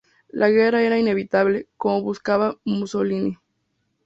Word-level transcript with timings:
La 0.29 0.49
guerra 0.49 0.81
era 0.81 0.97
inevitable, 0.97 1.69
como 1.77 2.01
buscaba 2.01 2.57
Mussolini. 2.65 3.37